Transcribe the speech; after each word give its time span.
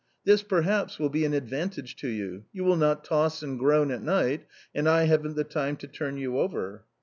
This, 0.23 0.41
perhaps, 0.41 0.97
will 0.97 1.11
be 1.11 1.25
an 1.25 1.33
advantage 1.35 1.95
to 1.97 2.07
you; 2.07 2.45
you 2.51 2.63
will 2.63 2.75
not 2.75 3.03
toss 3.03 3.43
and 3.43 3.59
groan 3.59 3.91
at 3.91 4.01
night, 4.01 4.47
and 4.73 4.89
I 4.89 5.03
haven't 5.03 5.35
the 5.35 5.43
time 5.43 5.77
to 5.77 5.85
turn 5.87 6.17
you 6.17 6.39
over 6.39 6.85